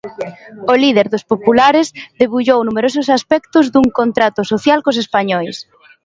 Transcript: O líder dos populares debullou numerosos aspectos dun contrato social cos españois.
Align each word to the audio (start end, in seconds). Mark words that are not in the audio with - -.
O 0.71 0.73
líder 0.83 1.07
dos 1.13 1.27
populares 1.31 1.87
debullou 2.19 2.59
numerosos 2.61 3.07
aspectos 3.17 3.65
dun 3.73 3.87
contrato 3.99 4.41
social 4.51 4.79
cos 4.85 4.97
españois. 5.03 5.55